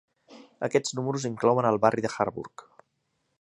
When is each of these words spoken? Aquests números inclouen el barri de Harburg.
Aquests 0.67 0.95
números 0.99 1.27
inclouen 1.29 1.67
el 1.73 1.79
barri 1.85 2.07
de 2.07 2.11
Harburg. 2.15 2.65